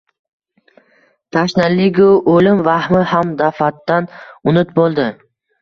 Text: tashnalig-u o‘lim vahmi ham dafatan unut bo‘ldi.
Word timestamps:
tashnalig-u 1.35 2.09
o‘lim 2.37 2.63
vahmi 2.71 3.05
ham 3.13 3.37
dafatan 3.43 4.11
unut 4.55 4.77
bo‘ldi. 4.81 5.07